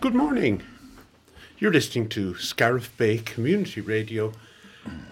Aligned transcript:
Good 0.00 0.14
morning. 0.14 0.62
You're 1.58 1.74
listening 1.74 2.08
to 2.08 2.34
Scariff 2.36 2.96
Bay 2.96 3.18
Community 3.18 3.82
Radio 3.82 4.32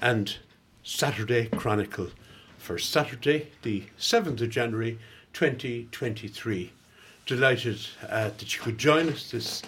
and 0.00 0.34
Saturday 0.82 1.50
Chronicle 1.50 2.08
for 2.56 2.78
Saturday, 2.78 3.50
the 3.60 3.84
7th 3.98 4.40
of 4.40 4.48
January 4.48 4.98
2023. 5.34 6.72
Delighted 7.26 7.78
uh, 8.08 8.30
that 8.30 8.56
you 8.56 8.62
could 8.62 8.78
join 8.78 9.10
us 9.10 9.30
this 9.30 9.62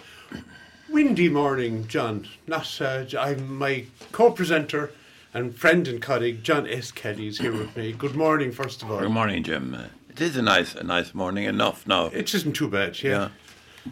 windy 0.89 1.29
morning, 1.29 1.87
John. 1.87 2.27
Not, 2.47 2.81
uh, 2.81 3.05
I'm 3.19 3.59
my 3.59 3.85
co 4.11 4.31
presenter 4.31 4.89
and 5.35 5.55
friend 5.55 5.87
and 5.87 6.01
colleague, 6.01 6.43
John 6.43 6.67
S. 6.67 6.91
Kelly, 6.91 7.27
is 7.27 7.37
here 7.37 7.53
with 7.53 7.77
me. 7.77 7.91
Good 7.91 8.15
morning, 8.15 8.51
first 8.51 8.81
of 8.81 8.89
all. 8.89 8.99
Good 8.99 9.11
morning, 9.11 9.43
Jim. 9.43 9.77
It 10.09 10.19
is 10.19 10.35
a 10.35 10.41
nice, 10.41 10.73
a 10.73 10.83
nice 10.83 11.13
morning. 11.13 11.43
Enough 11.43 11.85
now. 11.85 12.07
It 12.07 12.33
isn't 12.33 12.53
too 12.53 12.69
bad, 12.69 13.03
yeah. 13.03 13.29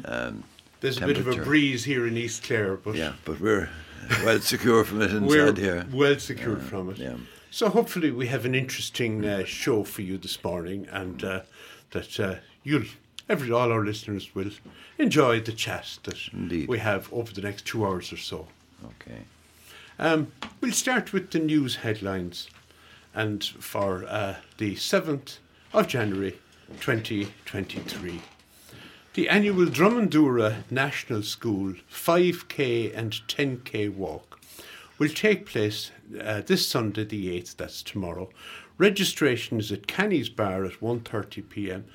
yeah. 0.03 0.09
Um, 0.09 0.43
There's 0.81 0.97
a 1.01 1.05
bit 1.05 1.17
of 1.17 1.27
a 1.27 1.35
breeze 1.35 1.83
here 1.83 2.07
in 2.07 2.15
East 2.17 2.43
Clare, 2.43 2.77
but 2.77 2.95
yeah, 2.95 3.13
but 3.25 3.39
we're 3.39 3.69
well 4.23 4.39
secure 4.39 4.83
from 4.85 5.01
it 5.01 5.11
inside 5.11 5.57
here. 5.57 5.85
well 5.91 6.17
secured 6.19 6.61
from 6.61 6.89
it. 6.91 6.97
yeah. 6.97 7.15
So 7.51 7.69
hopefully 7.69 8.11
we 8.11 8.27
have 8.27 8.45
an 8.45 8.53
interesting 8.55 9.25
uh, 9.25 9.43
show 9.43 9.83
for 9.83 10.01
you 10.03 10.17
this 10.17 10.41
morning, 10.43 10.87
and 10.91 11.23
uh, 11.23 11.41
that 11.91 12.19
uh, 12.19 12.35
you'll 12.63 12.85
every 13.27 13.51
all 13.51 13.71
our 13.71 13.83
listeners 13.83 14.33
will 14.33 14.51
enjoy 14.97 15.39
the 15.41 15.51
chat 15.51 15.97
that 16.03 16.17
Indeed. 16.31 16.67
we 16.67 16.79
have 16.79 17.11
over 17.11 17.33
the 17.33 17.41
next 17.41 17.65
two 17.65 17.85
hours 17.85 18.13
or 18.13 18.17
so. 18.17 18.47
Okay. 18.85 19.21
Um, 19.97 20.31
we'll 20.61 20.71
start 20.71 21.11
with 21.11 21.31
the 21.31 21.39
news 21.39 21.77
headlines, 21.77 22.49
and 23.13 23.43
for 23.43 24.05
uh, 24.07 24.35
the 24.57 24.75
seventh 24.77 25.39
of 25.73 25.87
January, 25.87 26.37
twenty 26.79 27.27
twenty 27.45 27.79
three. 27.79 28.21
The 29.15 29.27
annual 29.27 29.65
Drumandoora 29.65 30.69
National 30.69 31.23
School 31.23 31.73
5k 31.91 32.95
and 32.95 33.11
10k 33.27 33.91
walk 33.91 34.39
will 34.99 35.09
take 35.09 35.47
place 35.47 35.89
uh, 36.23 36.41
this 36.45 36.67
Sunday 36.67 37.05
the 37.05 37.39
8th, 37.41 37.55
that's 37.55 37.81
tomorrow. 37.81 38.29
Registration 38.77 39.59
is 39.59 39.71
at 39.71 39.87
Canny's 39.87 40.29
Bar 40.29 40.63
at 40.63 40.79
1.30 40.79 41.49
pm 41.49 41.85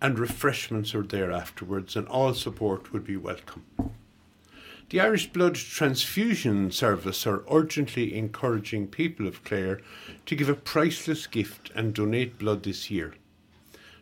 and 0.00 0.16
refreshments 0.16 0.94
are 0.94 1.02
there 1.02 1.32
afterwards 1.32 1.96
and 1.96 2.06
all 2.06 2.34
support 2.34 2.92
would 2.92 3.04
be 3.04 3.16
welcome. 3.16 3.64
The 4.90 5.00
Irish 5.00 5.32
Blood 5.32 5.56
Transfusion 5.56 6.70
Service 6.70 7.26
are 7.26 7.42
urgently 7.50 8.16
encouraging 8.16 8.86
people 8.86 9.26
of 9.26 9.42
Clare 9.42 9.80
to 10.24 10.36
give 10.36 10.48
a 10.48 10.54
priceless 10.54 11.26
gift 11.26 11.72
and 11.74 11.92
donate 11.92 12.38
blood 12.38 12.62
this 12.62 12.92
year. 12.92 13.14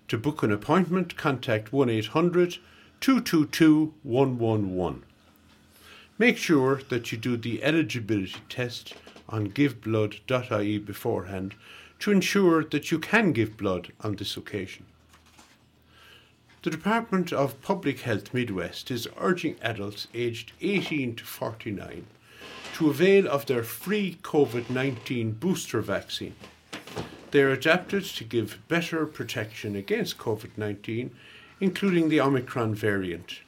To 0.08 0.16
book 0.16 0.42
an 0.42 0.50
appointment, 0.50 1.16
contact 1.18 1.70
1 1.70 1.90
800 1.90 2.56
222 3.00 3.92
111. 4.02 5.02
Make 6.16 6.38
sure 6.38 6.80
that 6.88 7.12
you 7.12 7.18
do 7.18 7.36
the 7.36 7.62
eligibility 7.62 8.40
test 8.48 8.94
on 9.28 9.50
giveblood.ie 9.50 10.78
beforehand 10.78 11.54
to 11.98 12.10
ensure 12.10 12.64
that 12.64 12.90
you 12.90 12.98
can 12.98 13.32
give 13.32 13.58
blood 13.58 13.92
on 14.00 14.16
this 14.16 14.38
occasion. 14.38 14.86
The 16.62 16.70
Department 16.70 17.30
of 17.30 17.60
Public 17.60 18.00
Health 18.00 18.32
Midwest 18.32 18.90
is 18.90 19.08
urging 19.18 19.56
adults 19.60 20.08
aged 20.14 20.52
18 20.62 21.16
to 21.16 21.24
49 21.24 22.06
to 22.76 22.90
avail 22.90 23.28
of 23.28 23.44
their 23.44 23.62
free 23.62 24.16
COVID 24.22 24.70
19 24.70 25.32
booster 25.32 25.82
vaccine. 25.82 26.34
They 27.30 27.42
are 27.42 27.50
adapted 27.50 28.04
to 28.04 28.24
give 28.24 28.58
better 28.68 29.04
protection 29.04 29.76
against 29.76 30.16
COVID 30.16 30.56
19, 30.56 31.14
including 31.60 32.08
the 32.08 32.20
Omicron 32.20 32.74
variant. 32.74 33.40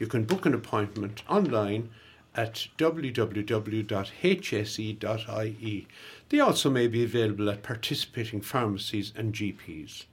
You 0.00 0.08
can 0.08 0.24
book 0.24 0.46
an 0.46 0.54
appointment 0.54 1.22
online 1.28 1.90
at 2.34 2.66
www.hse.ie. 2.78 3.46
They 6.28 6.40
also 6.40 6.70
may 6.70 6.88
be 6.88 7.04
available 7.04 7.50
at 7.50 7.62
participating 7.62 8.40
pharmacies 8.40 9.12
and 9.16 9.32
GPs. 9.32 10.06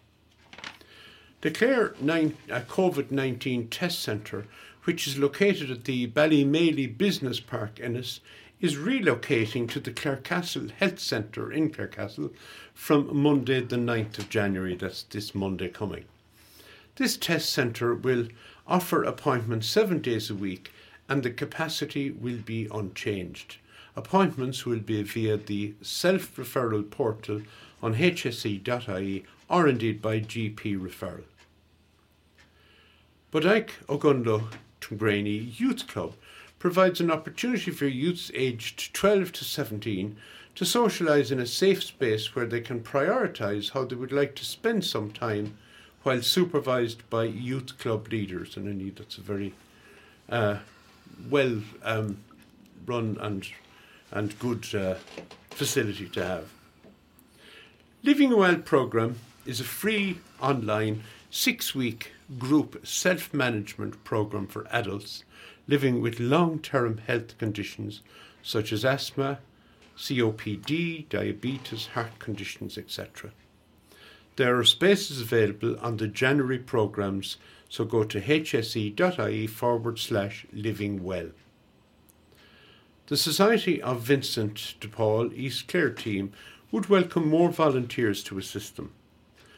The 1.41 1.51
Clare 1.51 1.93
uh, 1.93 2.61
COVID 2.67 3.11
19 3.11 3.67
Test 3.69 3.99
Centre, 3.99 4.45
which 4.83 5.07
is 5.07 5.17
located 5.17 5.71
at 5.71 5.85
the 5.85 6.07
Ballymaley 6.07 6.97
Business 6.97 7.39
Park, 7.39 7.79
Ennis, 7.81 8.19
is 8.59 8.75
relocating 8.75 9.69
to 9.69 9.79
the 9.79 9.91
Clarecastle 9.91 10.71
Health 10.71 10.99
Centre 10.99 11.51
in 11.51 11.69
Clarecastle 11.69 12.33
from 12.77 13.09
Monday, 13.23 13.59
the 13.59 13.75
9th 13.75 14.19
of 14.19 14.29
January. 14.29 14.75
That's 14.75 15.01
this 15.01 15.33
Monday 15.33 15.67
coming. 15.67 16.05
This 16.95 17.17
test 17.17 17.49
centre 17.49 17.95
will 17.95 18.27
offer 18.67 19.03
appointments 19.03 19.67
seven 19.67 19.99
days 19.99 20.29
a 20.29 20.35
week 20.35 20.71
and 21.09 21.23
the 21.23 21.31
capacity 21.31 22.11
will 22.11 22.37
be 22.37 22.67
unchanged. 22.71 23.57
Appointments 23.95 24.65
will 24.65 24.79
be 24.79 25.01
via 25.01 25.37
the 25.37 25.73
self 25.81 26.35
referral 26.35 26.89
portal 26.89 27.41
on 27.81 27.95
hse.ie 27.95 29.25
or 29.49 29.67
indeed 29.67 29.99
by 29.99 30.19
GP 30.19 30.79
referral. 30.79 31.23
Bodyke 33.33 33.71
Ogonnelloe 33.89 34.53
Tuamgraney 34.81 35.59
Youth 35.59 35.87
Club 35.87 36.13
provides 36.59 37.01
an 37.01 37.09
opportunity 37.09 37.71
for 37.71 37.87
youths 37.87 38.29
aged 38.35 38.93
12 38.93 39.31
to 39.31 39.43
17 39.43 40.15
to 40.57 40.63
socialise 40.63 41.31
in 41.31 41.39
a 41.39 41.45
safe 41.45 41.83
space 41.83 42.35
where 42.35 42.47
they 42.47 42.59
can 42.59 42.79
prioritise 42.79 43.73
how 43.73 43.85
they 43.85 43.95
would 43.95 44.11
like 44.11 44.33
to 44.33 44.43
spend 44.43 44.83
some 44.83 45.11
time 45.11 45.55
while 46.01 46.19
supervised 46.23 47.07
by 47.11 47.25
youth 47.25 47.77
club 47.77 48.07
leaders. 48.11 48.57
And 48.57 48.67
indeed, 48.67 48.95
that's 48.95 49.19
a 49.19 49.21
very 49.21 49.53
uh, 50.29 50.57
well 51.29 51.61
um, 51.83 52.17
run 52.87 53.19
and, 53.21 53.47
and 54.09 54.39
good 54.39 54.73
uh, 54.73 54.95
facility 55.51 56.09
to 56.09 56.25
have. 56.25 56.49
Living 58.01 58.35
Well 58.35 58.57
programme 58.57 59.19
is 59.45 59.59
a 59.59 59.63
free 59.63 60.17
online 60.41 61.03
six 61.29 61.75
week 61.75 62.13
group 62.39 62.83
self 62.83 63.31
management 63.31 64.03
programme 64.03 64.47
for 64.47 64.65
adults 64.71 65.23
living 65.67 66.01
with 66.01 66.19
long 66.19 66.57
term 66.57 66.97
health 66.97 67.37
conditions 67.37 68.01
such 68.41 68.73
as 68.73 68.83
asthma, 68.83 69.37
COPD, 69.97 71.09
diabetes, 71.09 71.87
heart 71.87 72.19
conditions, 72.19 72.77
etc. 72.77 73.31
There 74.35 74.55
are 74.57 74.63
spaces 74.63 75.19
available 75.19 75.79
on 75.79 75.97
the 75.97 76.07
January 76.07 76.59
programmes, 76.59 77.37
so 77.67 77.83
go 77.83 78.03
to 78.03 78.21
hse.ie 78.21 79.47
forward 79.47 79.97
slash 79.97 80.45
living 80.53 81.03
well. 81.03 81.31
The 83.07 83.17
Society 83.17 83.81
of 83.81 84.01
Vincent 84.01 84.75
de 84.79 84.87
Paul 84.87 85.33
East 85.33 85.67
Clare 85.67 85.89
team 85.89 86.31
would 86.71 86.89
welcome 86.89 87.27
more 87.27 87.49
volunteers 87.49 88.23
to 88.25 88.37
assist 88.37 88.75
them. 88.75 88.91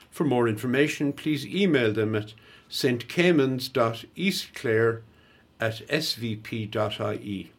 For 0.09 0.23
more 0.23 0.47
information, 0.47 1.11
please 1.13 1.45
email 1.45 1.91
them 1.91 2.15
at 2.15 2.33
stcaymans.eastclare 2.69 5.01
at 5.59 5.87
svp.ie. 5.87 7.51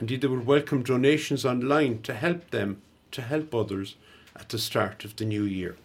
Indeed, 0.00 0.22
they 0.22 0.28
would 0.28 0.46
welcome 0.46 0.82
donations 0.82 1.44
online 1.44 2.00
to 2.02 2.14
help 2.14 2.50
them 2.50 2.80
to 3.10 3.20
help 3.20 3.54
others 3.54 3.96
at 4.34 4.48
the 4.48 4.58
start 4.58 5.04
of 5.04 5.16
the 5.16 5.26
new 5.26 5.42
year. 5.42 5.76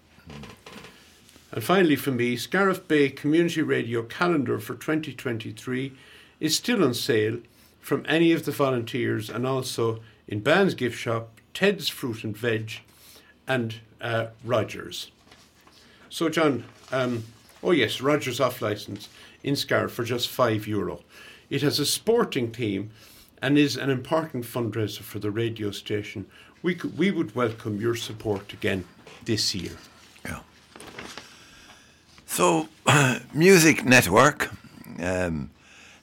And 1.51 1.61
finally, 1.61 1.97
for 1.97 2.11
me, 2.11 2.37
Scariff 2.37 2.87
Bay 2.87 3.09
Community 3.09 3.61
Radio 3.61 4.03
calendar 4.03 4.57
for 4.59 4.75
2023 4.75 5.91
is 6.39 6.55
still 6.55 6.81
on 6.81 6.93
sale 6.93 7.39
from 7.81 8.05
any 8.07 8.31
of 8.31 8.45
the 8.45 8.51
volunteers 8.51 9.29
and 9.29 9.45
also 9.45 9.99
in 10.29 10.39
Band's 10.39 10.75
Gift 10.75 10.97
Shop, 10.97 11.29
Ted's 11.53 11.89
Fruit 11.89 12.23
and 12.23 12.37
Veg, 12.37 12.79
and 13.47 13.75
uh, 13.99 14.27
Rogers. 14.45 15.11
So, 16.09 16.29
John, 16.29 16.63
um, 16.91 17.25
oh 17.61 17.71
yes, 17.71 17.99
Rogers 17.99 18.39
off 18.39 18.61
license 18.61 19.09
in 19.43 19.57
Scariff 19.57 19.91
for 19.91 20.05
just 20.05 20.29
five 20.29 20.67
euro. 20.67 21.01
It 21.49 21.61
has 21.61 21.79
a 21.79 21.85
sporting 21.85 22.51
theme 22.51 22.91
and 23.41 23.57
is 23.57 23.77
an 23.77 23.89
important 23.89 24.43
fundraiser 24.45 25.01
for 25.01 25.19
the 25.19 25.31
radio 25.31 25.71
station. 25.71 26.25
We, 26.61 26.75
could, 26.75 26.97
we 26.97 27.11
would 27.11 27.35
welcome 27.35 27.79
your 27.79 27.95
support 27.95 28.53
again 28.53 28.85
this 29.25 29.53
year. 29.53 29.73
Yeah. 30.25 30.39
So, 32.25 32.69
Music 33.33 33.85
Network 33.85 34.51
um, 34.99 35.51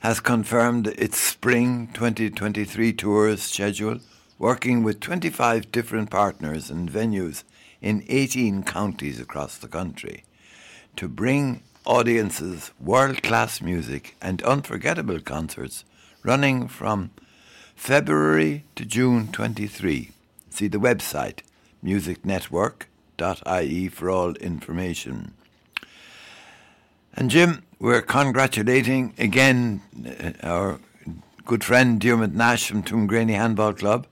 has 0.01 0.21
confirmed 0.21 0.89
its 0.89 1.19
spring 1.19 1.89
2023 1.95 2.93
tours 2.93 3.43
schedule, 3.43 3.99
working 4.39 4.83
with 4.83 5.01
25 5.01 5.71
different 5.73 6.11
partners 6.11 6.71
and 6.71 6.91
venues 6.91 7.45
in 7.81 8.05
18 8.09 8.63
counties 8.63 9.21
across 9.21 9.59
the 9.59 9.69
country 9.69 10.25
to 10.97 11.09
bring 11.09 11.63
audiences 11.85 12.71
world 12.81 13.23
class 13.23 13.61
music 13.61 14.17
and 14.23 14.43
unforgettable 14.43 15.21
concerts 15.21 15.85
running 16.23 16.69
from 16.69 17.11
February 17.75 18.65
to 18.77 18.85
June 18.85 19.33
23. 19.33 20.11
See 20.51 20.69
the 20.69 20.79
website 20.79 21.41
musicnetwork.ie 21.85 23.89
for 23.89 24.11
all 24.11 24.35
information. 24.35 25.33
And 27.15 27.31
Jim, 27.31 27.65
we're 27.79 28.03
congratulating 28.03 29.15
again 29.19 29.83
uh, 30.07 30.33
our 30.47 30.79
good 31.45 31.65
friend 31.65 32.01
Dermot 32.01 32.33
Nash 32.33 32.69
from 32.69 32.85
Tuamgraney 32.85 33.35
Handball 33.35 33.75
Club, 33.75 34.07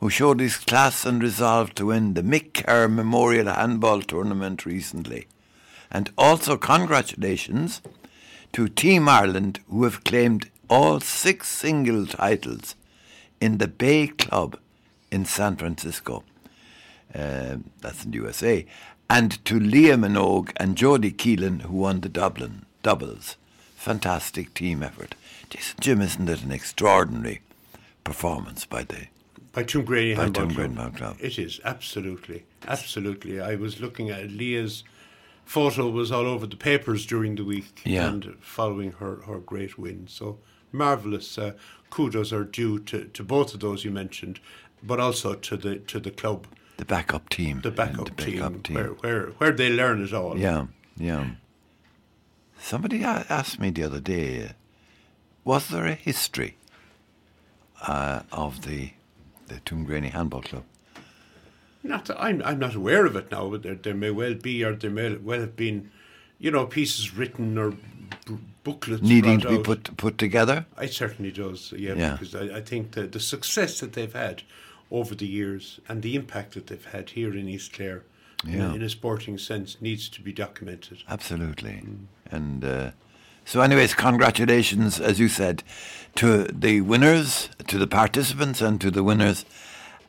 who 0.00 0.10
showed 0.10 0.40
his 0.40 0.56
class 0.56 1.06
and 1.06 1.22
resolve 1.22 1.72
to 1.76 1.86
win 1.86 2.14
the 2.14 2.22
Mick 2.22 2.54
Kerr 2.54 2.88
Memorial 2.88 3.46
Handball 3.46 4.02
Tournament 4.02 4.66
recently. 4.66 5.28
And 5.90 6.10
also 6.18 6.56
congratulations 6.56 7.80
to 8.52 8.68
Team 8.68 9.08
Ireland, 9.08 9.60
who 9.70 9.84
have 9.84 10.04
claimed 10.04 10.50
all 10.68 11.00
six 11.00 11.48
single 11.48 12.06
titles 12.06 12.74
in 13.40 13.58
the 13.58 13.68
Bay 13.68 14.06
Club 14.08 14.58
in 15.10 15.24
San 15.24 15.56
Francisco. 15.56 16.24
Uh, 17.14 17.56
that's 17.80 18.04
in 18.04 18.10
the 18.10 18.16
USA. 18.18 18.66
And 19.08 19.44
to 19.44 19.58
Leah 19.60 19.96
Minogue 19.96 20.50
and 20.56 20.76
Jodie 20.76 21.14
Keelan, 21.14 21.62
who 21.62 21.76
won 21.76 22.00
the 22.00 22.08
Dublin 22.08 22.64
doubles. 22.82 23.36
Fantastic 23.76 24.54
team 24.54 24.82
effort. 24.82 25.14
Jason, 25.50 25.76
Jim, 25.80 26.00
isn't 26.00 26.28
it 26.28 26.42
an 26.42 26.50
extraordinary 26.50 27.40
performance 28.02 28.64
by 28.64 28.82
the 28.82 29.06
by 29.52 29.62
Tuamgraney 29.62 30.16
by 30.16 30.22
Handball 30.22 30.46
Tuamgraney 30.46 30.74
Club? 30.76 30.96
Club? 30.96 31.16
It 31.20 31.38
is 31.38 31.60
absolutely, 31.64 32.44
absolutely. 32.66 33.40
I 33.40 33.54
was 33.54 33.80
looking 33.80 34.10
at 34.10 34.30
Leah's 34.30 34.82
photo 35.44 35.88
was 35.90 36.10
all 36.10 36.26
over 36.26 36.46
the 36.46 36.56
papers 36.56 37.06
during 37.06 37.36
the 37.36 37.44
week 37.44 37.82
Yeah. 37.84 38.08
and 38.08 38.34
following 38.40 38.92
her, 38.92 39.16
her 39.26 39.38
great 39.38 39.78
win. 39.78 40.06
So 40.08 40.38
marvelous. 40.74 41.38
Uh, 41.38 41.52
kudos 41.90 42.32
are 42.32 42.44
due 42.44 42.78
to, 42.80 43.04
to 43.04 43.22
both 43.22 43.54
of 43.54 43.60
those 43.60 43.84
you 43.84 43.90
mentioned, 43.92 44.40
but 44.82 44.98
also 45.00 45.34
to 45.34 45.56
the 45.56 45.76
to 45.78 46.00
the 46.00 46.10
club, 46.10 46.46
The 46.76 46.84
backup 46.84 47.28
team. 47.28 47.60
the 47.60 47.70
backup, 47.70 48.16
the 48.16 48.24
team, 48.24 48.40
backup 48.40 48.62
team. 48.64 48.76
Where, 48.76 48.88
where 49.02 49.26
where 49.38 49.52
they 49.52 49.70
learn 49.70 50.02
it 50.04 50.12
all. 50.12 50.36
Yeah, 50.38 50.66
yeah. 50.96 51.30
Somebody 52.58 53.04
asked 53.04 53.60
me 53.60 53.70
the 53.70 53.84
other 53.84 54.00
day, 54.00 54.52
was 55.44 55.68
there 55.68 55.86
a 55.86 55.94
history 55.94 56.56
uh, 57.86 58.22
of 58.32 58.62
the 58.62 58.90
the 59.48 59.60
Tuamgraney 59.60 60.10
Handball 60.10 60.42
Club? 60.42 60.64
Not 61.82 62.10
I'm 62.18 62.42
I'm 62.42 62.58
not 62.58 62.74
aware 62.74 63.04
of 63.06 63.14
it 63.16 63.30
now, 63.30 63.50
but 63.50 63.62
there, 63.62 63.74
there 63.74 63.94
may 63.94 64.10
well 64.10 64.34
be, 64.34 64.64
or 64.64 64.74
there 64.74 64.90
may 64.90 65.16
well 65.16 65.40
have 65.40 65.54
been, 65.56 65.90
you 66.38 66.50
know, 66.50 66.66
pieces 66.66 67.14
written 67.14 67.58
or 67.58 67.74
booklets 68.64 69.02
Needing 69.02 69.40
to 69.40 69.48
be 69.48 69.54
out. 69.56 69.64
put 69.64 69.96
put 69.96 70.18
together? 70.18 70.66
It 70.80 70.92
certainly 70.92 71.30
does, 71.30 71.72
yeah, 71.76 71.94
Yeah. 71.94 72.12
because 72.12 72.34
I, 72.34 72.56
I 72.58 72.60
think 72.62 72.92
that 72.92 73.12
the 73.12 73.20
success 73.20 73.78
that 73.80 73.92
they've 73.92 74.12
had 74.12 74.42
over 74.90 75.14
the 75.14 75.26
years 75.26 75.80
and 75.88 76.02
the 76.02 76.14
impact 76.16 76.54
that 76.54 76.66
they've 76.66 76.84
had 76.92 77.10
here 77.10 77.32
in 77.36 77.48
East 77.48 77.72
Clare, 77.72 78.02
in, 78.46 78.52
Yeah. 78.52 78.72
a, 78.72 78.74
in 78.74 78.82
a 78.82 78.88
sporting 78.88 79.38
sense, 79.38 79.76
needs 79.80 80.08
to 80.10 80.20
be 80.22 80.32
documented. 80.32 80.98
Absolutely. 81.08 81.82
And 82.30 82.64
uh, 82.64 82.90
so, 83.44 83.60
anyways, 83.60 83.94
congratulations, 83.94 85.00
as 85.00 85.18
you 85.20 85.28
said, 85.28 85.62
to 86.16 86.44
the 86.44 86.80
winners, 86.80 87.50
to 87.68 87.78
the 87.78 87.86
participants, 87.86 88.60
and 88.62 88.80
to 88.80 88.90
the 88.90 89.02
winners, 89.02 89.44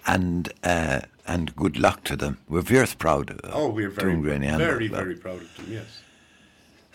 and 0.07 0.51
uh, 0.63 1.01
and 1.27 1.55
good 1.55 1.77
luck 1.79 2.03
to 2.05 2.15
them. 2.15 2.37
We're 2.47 2.61
very 2.61 2.87
proud. 2.97 3.31
Of 3.31 3.39
Oh, 3.51 3.69
we're 3.69 3.89
very, 3.89 4.11
Handball 4.13 4.57
very, 4.57 4.87
very 4.87 5.15
proud 5.15 5.41
of 5.41 5.55
them. 5.57 5.65
Yes. 5.69 6.01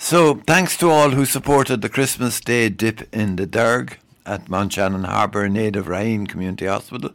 So, 0.03 0.37
thanks 0.47 0.79
to 0.79 0.89
all 0.91 1.11
who 1.11 1.27
supported 1.27 1.83
the 1.83 1.91
Christmas 1.91 2.41
Day 2.41 2.71
dip 2.71 3.03
in 3.15 3.37
the 3.37 3.45
Derg 3.47 3.99
at 4.25 4.49
Mount 4.49 4.73
Shannon 4.73 5.05
Harbour 5.05 5.45
in 5.45 5.59
aid 5.59 5.77
of 5.77 5.89
Raheen 5.89 6.27
Community 6.27 6.65
Hospital. 6.65 7.11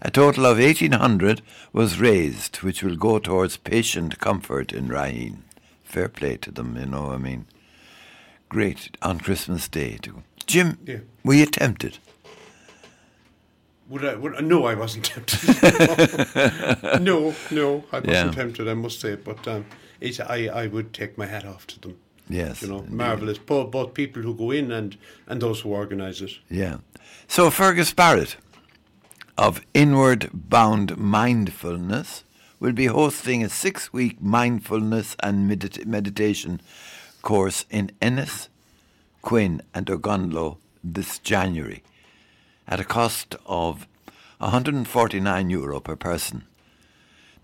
A 0.00 0.10
total 0.12 0.46
of 0.46 0.58
1800 0.58 1.42
was 1.72 1.98
raised, 1.98 2.58
which 2.58 2.80
will 2.84 2.94
go 2.94 3.18
towards 3.18 3.56
patient 3.56 4.20
comfort 4.20 4.72
in 4.72 4.86
Raheen. 4.88 5.38
Fair 5.82 6.08
play 6.08 6.36
to 6.36 6.52
them, 6.52 6.76
you 6.76 6.86
know, 6.86 7.10
I 7.10 7.16
mean. 7.16 7.46
Great 8.48 8.96
on 9.02 9.18
Christmas 9.18 9.66
Day. 9.68 9.98
To 10.02 10.22
Jim, 10.46 10.78
Yeah. 10.86 10.98
were 11.24 11.34
you 11.34 11.46
tempted? 11.46 11.98
Would 13.88 14.04
I? 14.04 14.14
Would, 14.14 14.44
no, 14.44 14.64
I 14.64 14.74
wasn't 14.74 15.06
tempted. 15.06 15.40
no, 17.02 17.34
no, 17.50 17.84
I 17.90 17.98
wasn't 17.98 18.06
Yeah. 18.06 18.30
tempted. 18.30 18.68
I 18.68 18.74
must 18.74 19.00
say, 19.00 19.16
but 19.16 19.46
um, 19.48 19.66
it, 20.00 20.20
I, 20.20 20.46
I 20.48 20.66
would 20.68 20.92
take 20.94 21.18
my 21.18 21.26
hat 21.26 21.44
off 21.44 21.66
to 21.68 21.80
them. 21.80 21.96
Yes. 22.28 22.62
You 22.62 22.68
know, 22.68 22.84
marvelous. 22.88 23.38
Both, 23.38 23.70
both 23.70 23.94
people 23.94 24.22
who 24.22 24.34
go 24.34 24.50
in 24.50 24.70
and 24.70 24.96
and 25.26 25.40
those 25.40 25.60
who 25.60 25.70
organise 25.70 26.20
it. 26.20 26.32
Yeah. 26.50 26.78
So 27.26 27.50
Fergus 27.50 27.92
Barrett 27.92 28.36
of 29.36 29.60
Inward 29.74 30.30
Bound 30.32 30.96
Mindfulness 30.98 32.24
will 32.60 32.72
be 32.72 32.86
hosting 32.86 33.44
a 33.44 33.48
six 33.48 33.92
week 33.92 34.20
mindfulness 34.20 35.16
and 35.22 35.50
medit- 35.50 35.86
meditation 35.86 36.60
course 37.22 37.64
in 37.70 37.90
Ennis, 38.02 38.48
Quin, 39.22 39.62
and 39.74 39.86
Ogonnelloe 39.86 40.56
this 40.82 41.18
January 41.18 41.82
at 42.66 42.80
a 42.80 42.84
cost 42.84 43.36
of 43.46 43.86
149 44.38 45.50
euro 45.50 45.80
per 45.80 45.96
person. 45.96 46.44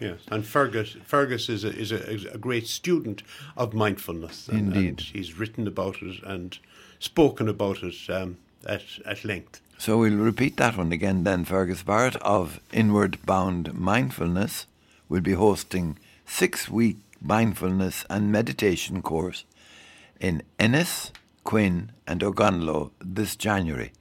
Yes, 0.00 0.18
and 0.30 0.44
Fergus 0.44 0.96
Fergus 1.04 1.48
is 1.48 1.64
a 1.64 1.74
is 1.74 1.92
a, 1.92 2.10
is 2.10 2.24
a 2.26 2.38
great 2.38 2.66
student 2.66 3.22
of 3.56 3.72
mindfulness. 3.72 4.48
And, 4.48 4.74
Indeed. 4.74 4.88
and 4.88 5.00
he's 5.00 5.38
written 5.38 5.66
about 5.66 6.02
it 6.02 6.22
and 6.22 6.58
spoken 6.98 7.48
about 7.48 7.82
it 7.82 7.94
um, 8.10 8.36
at 8.66 8.82
at 9.06 9.24
length. 9.24 9.60
So 9.78 9.98
we'll 9.98 10.16
repeat 10.16 10.56
that 10.56 10.76
one 10.76 10.92
again 10.92 11.24
then. 11.24 11.44
Fergus 11.44 11.82
Barrett 11.82 12.16
of 12.16 12.60
Inward 12.72 13.18
Bound 13.24 13.74
Mindfulness 13.74 14.66
will 15.08 15.20
be 15.20 15.32
hosting 15.32 15.98
six 16.26 16.68
week 16.68 16.96
mindfulness 17.20 18.04
and 18.10 18.32
meditation 18.32 19.02
course 19.02 19.44
in 20.20 20.42
Ennis, 20.58 21.12
Quin 21.46 21.92
and 22.06 22.20
Ogonnelloe 22.20 22.90
this 23.00 23.34
January 23.36 23.92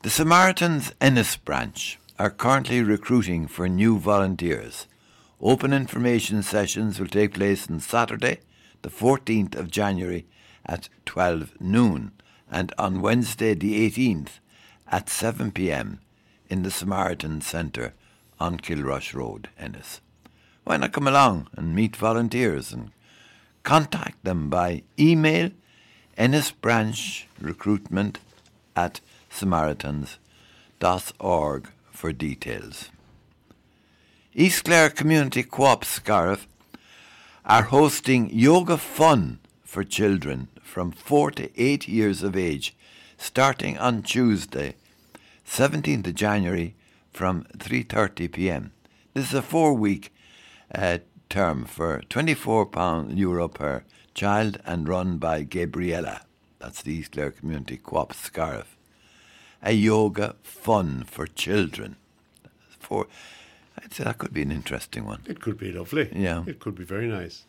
The 0.04 0.10
Samaritans 0.10 0.94
Ennis 1.02 1.36
branch 1.36 2.00
are 2.20 2.30
currently 2.30 2.84
recruiting 2.84 3.48
for 3.48 3.68
new 3.68 3.98
volunteers. 3.98 4.86
Open 5.40 5.74
information 5.74 6.44
sessions 6.44 7.00
will 7.00 7.08
take 7.08 7.34
place 7.34 7.68
on 7.70 7.80
Saturday, 7.80 8.42
the 8.82 8.90
14th 8.90 9.56
of 9.56 9.72
January 9.72 10.26
at 10.66 10.90
12 11.06 11.54
noon 11.60 12.12
and 12.52 12.74
on 12.78 13.02
Wednesday, 13.02 13.54
the 13.54 13.90
18th 13.90 14.40
at 14.92 15.10
7 15.10 15.52
pm 15.52 16.00
in 16.50 16.64
the 16.64 16.72
Samaritan 16.72 17.40
Centre 17.40 17.94
on 18.40 18.58
Kilrush 18.58 19.14
Road, 19.14 19.48
Ennis. 19.58 20.02
Why 20.66 20.76
not 20.78 20.92
come 20.92 21.08
along 21.08 21.48
and 21.56 21.74
meet 21.74 21.96
volunteers 21.96 22.74
and 22.74 22.92
contact 23.64 24.22
them 24.24 24.50
by 24.50 24.84
email 25.00 25.52
Ennis 26.18 26.52
Branch 26.52 27.26
Recruitment 27.40 28.20
at 28.76 29.00
samaritans.org 29.30 31.70
for 31.92 32.12
details. 32.12 32.90
East 34.34 34.64
Clare 34.66 34.90
Community 34.90 35.44
Co-op 35.44 35.86
Scariff 35.86 36.48
are 37.46 37.64
hosting 37.64 38.30
yoga 38.32 38.78
fun 38.78 39.40
for 39.64 39.84
children 39.84 40.48
from 40.62 40.92
4 40.92 41.32
to 41.32 41.62
8 41.62 41.88
years 41.88 42.22
of 42.24 42.36
age 42.36 42.76
starting 43.18 43.78
on 43.78 44.04
Tuesday 44.04 44.76
17th 45.46 46.08
of 46.08 46.16
January 46.16 46.76
from 47.12 47.44
3:30 47.58 48.32
p.m. 48.32 48.72
This 49.14 49.30
is 49.30 49.34
a 49.34 49.42
four-week 49.42 50.14
uh, 50.74 51.00
term 51.30 51.66
for 51.66 52.02
24 52.10 52.68
pound 52.68 53.18
euro 53.20 53.48
per 53.48 53.84
child 54.14 54.60
and 54.66 54.88
run 54.88 55.18
by 55.18 55.44
Gabriella. 55.44 56.22
That's 56.60 56.82
the 56.82 56.94
East 56.94 57.14
Clare 57.14 57.32
Community 57.32 57.78
Co-op 57.78 58.14
Scariff. 58.14 58.78
A 59.62 59.74
yoga 59.74 60.36
fun 60.42 61.04
for 61.04 61.28
children. 61.28 61.98
For 62.80 63.08
I'd 63.78 63.94
say 63.94 64.04
that 64.04 64.18
could 64.18 64.34
be 64.34 64.42
an 64.42 64.52
interesting 64.52 65.06
one. 65.06 65.22
It 65.26 65.40
could 65.42 65.58
be 65.58 65.72
lovely. 65.72 66.10
Yeah. 66.14 66.44
It 66.48 66.60
could 66.60 66.76
be 66.76 66.84
very 66.84 67.08
nice. 67.08 67.46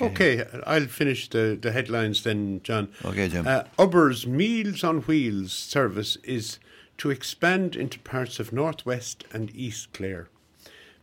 Okay. 0.00 0.06
Okay, 0.06 0.44
I'll 0.66 0.86
finish 0.86 1.28
the, 1.28 1.58
the 1.60 1.72
headlines 1.72 2.22
then, 2.22 2.60
John. 2.62 2.88
Okay, 3.04 3.28
Jim. 3.28 3.46
Uh, 3.46 3.64
Uber's 3.78 4.26
Meals 4.26 4.84
on 4.84 5.00
Wheels 5.02 5.52
service 5.52 6.16
is 6.22 6.58
to 6.98 7.10
expand 7.10 7.74
into 7.74 7.98
parts 8.00 8.38
of 8.38 8.52
Northwest 8.52 9.24
and 9.32 9.50
East 9.54 9.92
Clare. 9.92 10.28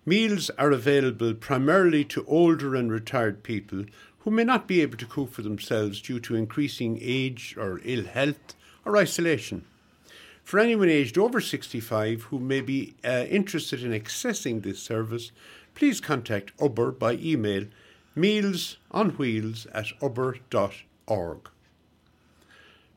Meals 0.05 0.49
are 0.51 0.71
available 0.71 1.33
primarily 1.33 2.03
to 2.05 2.25
older 2.25 2.75
and 2.75 2.91
retired 2.91 3.43
people 3.43 3.85
who 4.19 4.31
may 4.31 4.43
not 4.43 4.67
be 4.67 4.81
able 4.81 4.97
to 4.97 5.05
cook 5.05 5.31
for 5.31 5.41
themselves 5.41 6.01
due 6.01 6.19
to 6.21 6.35
increasing 6.35 6.99
age 7.01 7.55
or 7.57 7.81
ill 7.83 8.05
health 8.05 8.55
or 8.85 8.97
isolation. 8.97 9.65
For 10.43 10.59
anyone 10.59 10.89
aged 10.89 11.17
over 11.17 11.39
65 11.39 12.23
who 12.23 12.37
may 12.37 12.61
be 12.61 12.95
uh, 13.03 13.25
interested 13.29 13.83
in 13.83 13.91
accessing 13.91 14.61
this 14.61 14.79
service, 14.79 15.31
please 15.73 16.01
contact 16.01 16.51
Uber 16.61 16.91
by 16.91 17.13
email 17.13 17.65
mealsonwheels 18.15 19.67
at 19.73 19.87
uber.org. 20.01 21.49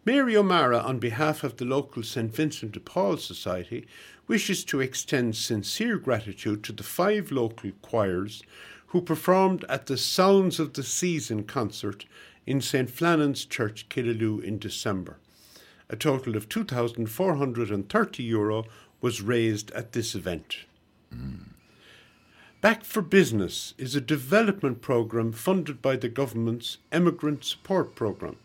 Mary 0.05 0.37
O'Mara, 0.37 0.79
on 0.79 0.99
behalf 0.99 1.43
of 1.43 1.57
the 1.57 1.65
local 1.65 2.03
St 2.03 2.35
Vincent 2.35 2.73
de 2.73 2.81
Paul 2.81 3.17
Society, 3.17 3.87
wishes 4.29 4.65
to 4.65 4.81
extend 4.81 5.35
sincere 5.37 5.99
gratitude 5.99 6.63
to 6.65 6.73
the 6.73 6.83
five 6.83 7.33
local 7.33 7.71
choirs 7.83 8.43
who 8.89 9.01
performed 9.01 9.65
at 9.69 9.87
the 9.87 9.97
Sounds 9.97 10.61
of 10.61 10.75
the 10.75 10.83
Season 10.83 11.45
concert 11.45 12.07
in 12.47 12.61
St 12.61 12.91
Flannan's 12.91 13.45
Church, 13.45 13.89
Killaloe, 13.89 14.43
in 14.43 14.59
December. 14.59 15.19
A 15.89 15.97
total 15.97 16.37
of 16.37 16.49
2,430 16.49 18.23
euro 18.23 18.65
was 19.01 19.23
raised 19.23 19.71
at 19.73 19.93
this 19.93 20.15
event. 20.15 20.65
Mm. 21.15 21.51
Back 22.61 22.85
for 22.85 23.03
Business 23.03 23.75
is 23.79 23.95
a 23.95 24.01
development 24.01 24.81
programme 24.81 25.31
funded 25.31 25.81
by 25.81 25.95
the 25.97 26.09
government's 26.09 26.79
Emigrant 26.91 27.45
Support 27.45 27.95
Programme. 27.95 28.39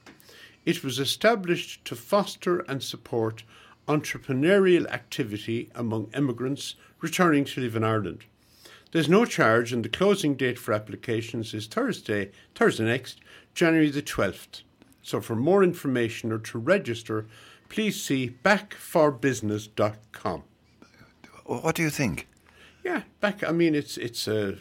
It 0.66 0.84
was 0.84 1.00
established 1.00 1.84
to 1.86 1.96
foster 1.96 2.60
and 2.60 2.84
support 2.84 3.44
entrepreneurial 3.88 4.88
activity 4.92 5.72
among 5.74 6.12
immigrants 6.16 6.76
returning 7.00 7.46
to 7.46 7.62
live 7.62 7.76
in 7.76 7.84
Ireland. 7.84 8.26
There's 8.92 9.10
no 9.10 9.26
charge, 9.26 9.74
and 9.74 9.84
the 9.84 9.90
closing 9.90 10.36
date 10.36 10.60
for 10.60 10.74
applications 10.74 11.54
is 11.54 11.66
Thursday, 11.66 12.32
Thursday 12.54 12.86
next, 12.86 13.22
January 13.56 13.90
the 13.90 14.02
12th. 14.04 14.62
So, 15.02 15.22
for 15.22 15.36
more 15.36 15.64
information 15.64 16.32
or 16.32 16.38
to 16.40 16.60
register, 16.60 17.26
please 17.70 18.02
see 18.02 18.36
backforbusiness.com. 18.44 20.44
What 21.46 21.76
do 21.76 21.82
you 21.82 21.90
think? 21.90 22.28
Yeah, 22.84 23.04
back. 23.20 23.44
I 23.44 23.52
mean, 23.52 23.76
it's 23.76 23.98
it's 23.98 24.28
uh, 24.28 24.56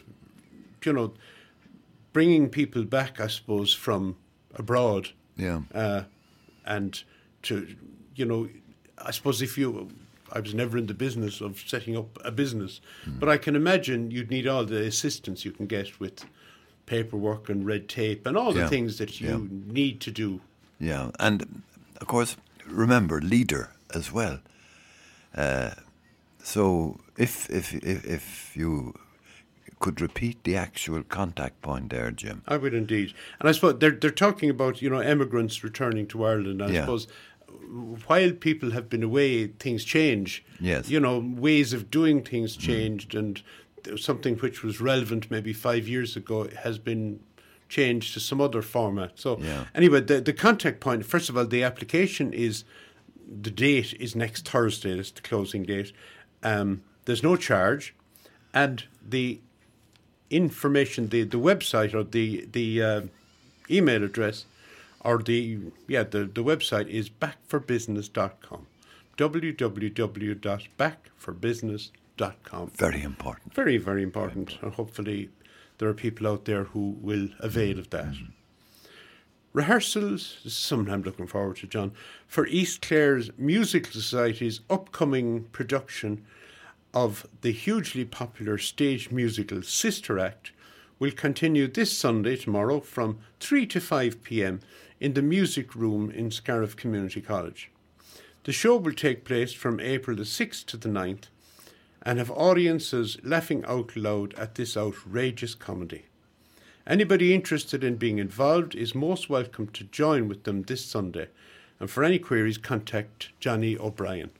you 0.83 0.93
know, 0.93 1.13
bringing 2.13 2.49
people 2.49 2.83
back, 2.83 3.19
I 3.19 3.27
suppose, 3.27 3.73
from 3.73 4.17
abroad. 4.55 5.09
Yeah. 5.37 5.61
Uh, 5.73 6.03
and 6.65 7.03
to 7.43 7.75
you 8.15 8.25
know, 8.25 8.49
I 8.97 9.11
suppose 9.11 9.41
if 9.41 9.57
you, 9.57 9.89
I 10.31 10.39
was 10.39 10.53
never 10.53 10.77
in 10.77 10.87
the 10.87 10.93
business 10.93 11.41
of 11.41 11.63
setting 11.65 11.97
up 11.97 12.17
a 12.23 12.31
business, 12.31 12.81
mm. 13.05 13.19
but 13.19 13.29
I 13.29 13.37
can 13.37 13.55
imagine 13.55 14.11
you'd 14.11 14.29
need 14.29 14.47
all 14.47 14.65
the 14.65 14.85
assistance 14.85 15.45
you 15.45 15.51
can 15.51 15.65
get 15.65 15.99
with 15.99 16.25
paperwork 16.91 17.47
and 17.47 17.65
red 17.65 17.87
tape 17.87 18.27
and 18.27 18.35
all 18.35 18.51
the 18.51 18.59
yeah. 18.61 18.67
things 18.67 18.97
that 18.97 19.21
you 19.21 19.29
yeah. 19.29 19.73
need 19.73 20.01
to 20.01 20.11
do. 20.11 20.41
Yeah, 20.77 21.11
and 21.19 21.63
of 22.01 22.07
course, 22.07 22.35
remember 22.67 23.21
leader 23.21 23.69
as 23.95 24.11
well. 24.11 24.39
Uh, 25.33 25.71
so 26.43 26.99
if 27.17 27.49
if 27.49 27.73
if, 27.73 28.05
if 28.05 28.57
you 28.57 28.93
could 29.79 30.01
repeat 30.01 30.43
the 30.43 30.57
actual 30.57 31.03
contact 31.03 31.61
point 31.61 31.89
there, 31.91 32.11
Jim. 32.11 32.41
I 32.47 32.57
would 32.57 32.73
indeed. 32.73 33.13
And 33.39 33.47
I 33.47 33.53
suppose 33.53 33.79
they're 33.79 33.97
they're 34.01 34.19
talking 34.27 34.49
about, 34.49 34.81
you 34.81 34.89
know, 34.89 35.01
immigrants 35.01 35.63
returning 35.63 36.07
to 36.07 36.25
Ireland. 36.25 36.61
I 36.61 36.71
yeah. 36.71 36.81
suppose 36.81 37.07
while 38.07 38.31
people 38.33 38.71
have 38.71 38.89
been 38.89 39.03
away, 39.03 39.47
things 39.47 39.85
change. 39.85 40.43
Yes. 40.59 40.89
You 40.89 40.99
know, 40.99 41.19
ways 41.19 41.73
of 41.73 41.89
doing 41.89 42.21
things 42.21 42.57
changed 42.57 43.11
mm. 43.11 43.19
and 43.19 43.41
something 43.97 44.35
which 44.37 44.63
was 44.63 44.81
relevant 44.81 45.31
maybe 45.31 45.53
five 45.53 45.87
years 45.87 46.15
ago 46.15 46.47
has 46.63 46.77
been 46.77 47.19
changed 47.69 48.13
to 48.13 48.19
some 48.19 48.41
other 48.41 48.61
format. 48.61 49.19
So 49.19 49.39
yeah. 49.39 49.65
anyway, 49.73 50.01
the 50.01 50.21
the 50.21 50.33
contact 50.33 50.79
point, 50.79 51.05
first 51.05 51.29
of 51.29 51.37
all, 51.37 51.45
the 51.45 51.63
application 51.63 52.33
is 52.33 52.63
the 53.43 53.51
date 53.51 53.93
is 53.99 54.15
next 54.15 54.47
Thursday, 54.47 54.95
that's 54.95 55.11
the 55.11 55.21
closing 55.21 55.63
date. 55.63 55.93
Um, 56.43 56.83
there's 57.05 57.23
no 57.23 57.35
charge, 57.35 57.95
and 58.53 58.83
the 59.07 59.39
information, 60.29 61.09
the, 61.09 61.23
the 61.23 61.39
website 61.39 61.93
or 61.93 62.03
the 62.03 62.47
the 62.51 62.81
uh, 62.81 63.01
email 63.69 64.03
address 64.03 64.45
or 65.03 65.19
the 65.19 65.59
yeah 65.87 66.03
the, 66.03 66.25
the 66.25 66.43
website 66.43 66.87
is 66.87 67.09
backforbusiness.com 67.09 68.67
www.backforbusiness.com 69.17 72.00
very 72.75 73.01
important 73.01 73.53
very 73.53 73.77
very 73.77 74.03
important, 74.03 74.49
very 74.49 74.55
important. 74.57 74.63
and 74.63 74.73
hopefully 74.73 75.29
there 75.77 75.89
are 75.89 75.93
people 75.93 76.27
out 76.27 76.45
there 76.45 76.65
who 76.65 76.95
will 77.01 77.27
avail 77.39 77.79
of 77.79 77.89
that 77.89 78.05
mm-hmm. 78.05 78.31
rehearsals 79.53 80.37
this 80.43 80.53
is 80.53 80.57
something 80.57 80.93
i'm 80.93 81.03
looking 81.03 81.27
forward 81.27 81.57
to 81.57 81.67
john 81.67 81.91
for 82.27 82.47
east 82.47 82.81
clare's 82.81 83.31
musical 83.37 83.91
society's 83.91 84.61
upcoming 84.69 85.43
production 85.51 86.23
of 86.93 87.25
the 87.41 87.51
hugely 87.51 88.05
popular 88.05 88.57
stage 88.57 89.11
musical 89.11 89.61
Sister 89.61 90.19
Act 90.19 90.51
will 90.99 91.11
continue 91.11 91.67
this 91.67 91.97
Sunday, 91.97 92.35
tomorrow, 92.35 92.79
from 92.79 93.19
3 93.39 93.65
to 93.67 93.79
5 93.79 94.23
pm 94.23 94.59
in 94.99 95.13
the 95.13 95.21
music 95.21 95.73
room 95.73 96.11
in 96.11 96.29
Scariff 96.29 96.75
Community 96.75 97.21
College. 97.21 97.71
The 98.43 98.51
show 98.51 98.77
will 98.77 98.93
take 98.93 99.25
place 99.25 99.53
from 99.53 99.79
April 99.79 100.17
the 100.17 100.23
6th 100.23 100.65
to 100.67 100.77
the 100.77 100.89
9th 100.89 101.25
and 102.03 102.17
have 102.17 102.31
audiences 102.31 103.17
laughing 103.23 103.63
out 103.65 103.95
loud 103.95 104.33
at 104.35 104.55
this 104.55 104.75
outrageous 104.75 105.55
comedy. 105.55 106.05
Anybody 106.87 107.33
interested 107.33 107.83
in 107.83 107.95
being 107.97 108.17
involved 108.17 108.73
is 108.75 108.95
most 108.95 109.29
welcome 109.29 109.67
to 109.67 109.83
join 109.85 110.27
with 110.27 110.43
them 110.43 110.63
this 110.63 110.83
Sunday, 110.83 111.27
and 111.79 111.89
for 111.89 112.03
any 112.03 112.19
queries, 112.19 112.57
contact 112.57 113.29
Johnny 113.39 113.77
O'Brien. 113.77 114.31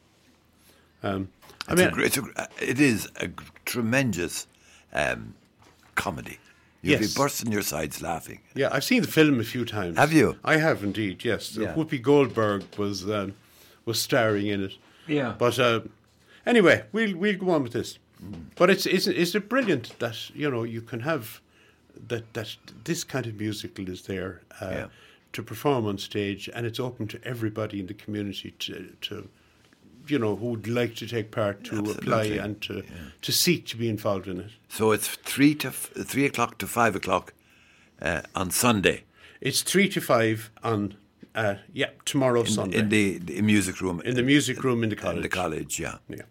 Um, 1.04 1.30
I 1.68 1.76
mean, 1.76 1.90
a, 1.90 2.00
it's 2.02 2.18
a, 2.18 2.24
it 2.60 2.80
is 2.80 3.08
a 3.18 3.30
tremendous 3.66 4.48
um, 4.94 5.36
comedy. 5.96 6.40
You'll 6.82 7.00
yes. 7.00 7.14
be 7.14 7.20
bursting 7.20 7.52
your 7.52 7.62
sides 7.62 8.02
laughing. 8.02 8.40
Yeah, 8.56 8.70
I've 8.72 8.84
seen 8.84 9.04
the 9.04 9.08
film 9.08 9.40
a 9.40 9.44
few 9.44 9.66
times. 9.66 9.98
Have 9.98 10.12
you? 10.12 10.38
I 10.44 10.58
have 10.58 10.84
indeed. 10.84 11.24
Yes, 11.24 11.56
yeah. 11.56 11.76
Whoopi 11.76 12.02
Goldberg 12.02 12.64
was 12.78 13.08
um, 13.08 13.36
was 13.86 14.02
starring 14.02 14.48
in 14.48 14.64
it. 14.64 14.74
Yeah. 15.08 15.36
But 15.38 15.60
uh, 15.60 15.82
anyway, 16.46 16.86
we'll 16.92 17.16
we'll 17.18 17.38
go 17.38 17.52
on 17.52 17.64
with 17.64 17.74
this. 17.74 18.00
But 18.56 18.70
it's 18.70 18.86
it's 18.86 19.08
it's 19.08 19.34
it 19.36 19.50
brilliant 19.50 19.98
that 20.00 20.30
you 20.36 20.50
know 20.50 20.64
you 20.64 20.82
can 20.82 21.02
have 21.02 21.42
that 22.08 22.34
that 22.34 22.56
this 22.84 23.04
kind 23.04 23.26
of 23.26 23.40
musical 23.40 23.90
is 23.90 24.04
there 24.04 24.42
uh, 24.62 24.70
yeah. 24.72 24.88
to 25.34 25.44
perform 25.44 25.88
on 25.88 25.98
stage, 25.98 26.50
and 26.54 26.66
it's 26.66 26.80
open 26.80 27.08
to 27.08 27.24
everybody 27.24 27.80
in 27.80 27.88
the 27.88 27.94
community 27.94 28.52
to 28.60 28.94
to 29.02 29.28
you 30.08 30.20
know 30.20 30.36
who 30.36 30.52
would 30.52 30.68
like 30.68 30.96
to 30.96 31.08
take 31.08 31.32
part 31.32 31.64
to 31.64 31.78
Absolutely. 31.78 31.94
apply 31.94 32.24
and 32.44 32.62
to 32.62 32.76
yeah. 32.76 32.82
to 33.22 33.32
seek 33.32 33.66
to 33.68 33.78
be 33.78 33.90
involved 33.90 34.28
in 34.28 34.40
it. 34.40 34.52
So 34.70 34.92
it's 34.92 35.08
three 35.08 35.56
to 35.56 35.70
f- 35.70 35.90
three 36.06 36.26
o'clock 36.26 36.58
to 36.60 36.68
five 36.68 36.96
o'clock 36.96 37.34
uh, 38.02 38.22
on 38.36 38.52
Sunday. 38.52 39.04
It's 39.40 39.64
three 39.64 39.90
to 39.90 40.02
five 40.02 40.52
on 40.64 40.96
uh, 41.36 41.56
yeah 41.74 41.90
tomorrow 42.06 42.42
in, 42.42 42.48
Sunday 42.48 42.80
in 42.80 42.90
the, 42.90 43.18
the, 43.18 43.42
music 43.42 43.82
room. 43.82 44.02
In 44.04 44.16
the 44.16 44.24
music 44.24 44.64
room 44.64 44.84
in 44.84 44.90
the 44.90 44.96
college. 44.96 45.18
In 45.18 45.24
the 45.24 45.30
college, 45.30 45.80
yeah. 45.80 45.98
Yeah. 46.10 46.24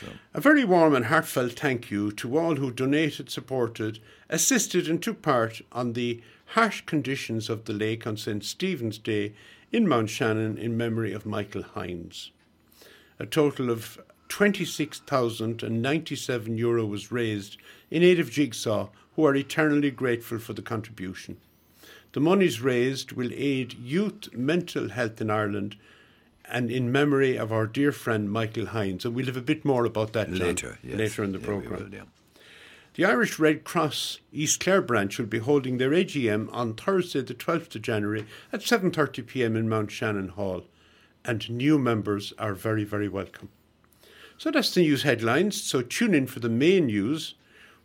So. 0.00 0.08
A 0.34 0.40
very 0.40 0.64
warm 0.64 0.94
and 0.94 1.06
heartfelt 1.06 1.52
thank 1.52 1.90
you 1.90 2.12
to 2.12 2.38
all 2.38 2.56
who 2.56 2.70
donated, 2.70 3.30
supported, 3.30 3.98
assisted, 4.30 4.88
and 4.88 5.02
took 5.02 5.20
part 5.20 5.60
on 5.72 5.92
the 5.92 6.22
harsh 6.46 6.80
conditions 6.86 7.50
of 7.50 7.66
the 7.66 7.72
lake 7.72 8.06
on 8.06 8.16
St 8.16 8.42
Stephen's 8.42 8.98
Day 8.98 9.34
in 9.70 9.86
Mount 9.86 10.10
Shannon 10.10 10.58
in 10.58 10.76
memory 10.76 11.12
of 11.12 11.24
Michael 11.26 11.62
Hines. 11.62 12.32
A 13.18 13.26
total 13.26 13.70
of 13.70 14.00
26,097 14.28 16.56
euro 16.56 16.86
was 16.86 17.12
raised 17.12 17.58
in 17.90 18.02
aid 18.02 18.18
of 18.18 18.30
Jigsaw, 18.30 18.88
who 19.16 19.26
are 19.26 19.34
eternally 19.34 19.90
grateful 19.90 20.38
for 20.38 20.54
the 20.54 20.62
contribution. 20.62 21.36
The 22.12 22.20
monies 22.20 22.60
raised 22.60 23.12
will 23.12 23.30
aid 23.32 23.74
youth 23.74 24.32
mental 24.32 24.90
health 24.90 25.20
in 25.20 25.30
Ireland 25.30 25.76
and 26.44 26.70
in 26.70 26.90
memory 26.90 27.36
of 27.36 27.52
our 27.52 27.66
dear 27.66 27.92
friend 27.92 28.30
Michael 28.30 28.66
Hines. 28.66 29.04
And 29.04 29.14
we'll 29.14 29.26
have 29.26 29.36
a 29.36 29.42
bit 29.42 29.64
more 29.64 29.84
about 29.84 30.12
that 30.14 30.32
later, 30.32 30.78
yes. 30.82 30.98
later 30.98 31.22
in 31.22 31.32
the 31.32 31.38
yeah, 31.38 31.46
programme. 31.46 31.90
Yeah. 31.92 32.02
The 32.94 33.04
Irish 33.04 33.38
Red 33.38 33.62
Cross 33.62 34.18
East 34.32 34.58
Clare 34.58 34.82
branch 34.82 35.18
will 35.18 35.26
be 35.26 35.38
holding 35.38 35.78
their 35.78 35.90
AGM 35.90 36.52
on 36.52 36.74
Thursday, 36.74 37.20
the 37.20 37.34
12th 37.34 37.76
of 37.76 37.82
January 37.82 38.26
at 38.52 38.60
7:30 38.60 39.26
p.m. 39.26 39.54
in 39.54 39.68
Mount 39.68 39.92
Shannon 39.92 40.30
Hall 40.30 40.64
and 41.24 41.48
new 41.50 41.78
members 41.78 42.32
are 42.38 42.54
very, 42.54 42.84
very 42.84 43.08
welcome. 43.08 43.50
So 44.38 44.50
that's 44.50 44.72
the 44.72 44.82
news 44.82 45.02
headlines. 45.02 45.60
So 45.62 45.82
tune 45.82 46.14
in 46.14 46.26
for 46.26 46.40
the 46.40 46.48
main 46.48 46.86
news 46.86 47.34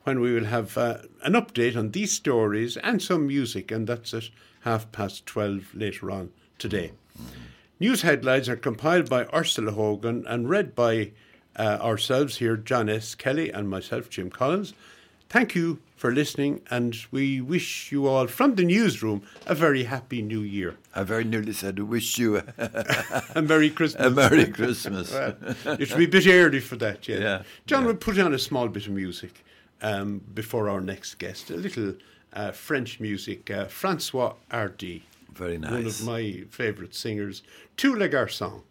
when 0.06 0.20
we 0.20 0.34
will 0.34 0.46
have 0.46 0.78
uh, 0.78 1.00
an 1.24 1.34
update 1.34 1.76
on 1.76 1.92
these 1.92 2.12
stories 2.12 2.78
and 2.78 3.02
some 3.02 3.28
music, 3.28 3.72
and 3.72 3.88
that's 3.88 4.14
at 4.14 4.30
half 4.62 4.92
past 4.92 5.26
12 5.26 5.74
later 5.74 6.12
on 6.12 6.32
today. 6.60 6.92
News 7.80 8.04
headlines 8.04 8.48
are 8.48 8.56
compiled 8.56 9.10
by 9.10 9.26
Ursula 9.34 9.72
Hogan 9.72 10.24
and 10.28 10.48
read 10.48 10.76
by 10.76 11.12
uh, 11.58 11.80
ourselves 11.82 12.38
here, 12.38 12.56
John 12.56 12.88
S. 12.88 13.16
Kelly, 13.16 13.50
and 13.50 13.68
myself, 13.68 14.10
Jim 14.10 14.30
Collins. 14.30 14.74
Thank 15.28 15.56
you 15.56 15.80
for 15.96 16.14
listening, 16.14 16.62
and 16.70 16.96
we 17.10 17.42
wish 17.42 17.92
you 17.92 18.06
all 18.06 18.28
from 18.28 18.56
the 18.56 18.64
newsroom 18.64 19.24
a 19.48 19.56
very 19.56 19.86
happy 19.86 20.22
new 20.22 20.42
year. 20.42 20.76
I 20.94 21.02
very 21.02 21.24
nearly 21.24 21.54
said, 21.54 21.80
wish 21.80 22.20
you 22.20 22.38
a, 22.38 23.24
a 23.36 23.42
Merry 23.42 23.72
Christmas. 23.72 24.06
A 24.06 24.10
Merry 24.12 24.46
Christmas. 24.46 25.12
well, 25.12 25.36
it 25.80 25.88
should 25.88 25.98
be 25.98 26.06
a 26.06 26.08
bit 26.08 26.28
early 26.28 26.60
for 26.60 26.76
that, 26.76 27.08
yeah. 27.08 27.18
yeah 27.18 27.44
John 27.66 27.82
yeah. 27.82 27.88
will 27.88 27.96
put 27.96 28.20
on 28.20 28.36
a 28.36 28.40
small 28.40 28.68
bit 28.68 28.86
of 28.86 28.94
music 28.94 29.44
um, 29.82 30.22
before 30.34 30.70
our 30.70 30.82
next 30.82 31.16
guest, 31.16 31.50
a 31.50 31.56
little 31.56 31.94
uh, 32.34 32.52
French 32.52 33.00
music, 33.00 33.50
uh, 33.50 33.66
Francois 33.66 34.34
Hardy. 34.52 35.04
Very 35.34 35.58
nice. 35.58 35.72
One 35.72 35.86
of 35.86 36.06
my 36.06 36.44
favourite 36.50 36.96
singers, 36.96 37.44
Tous 37.78 37.96
les 37.96 38.08
garçons. 38.08 38.64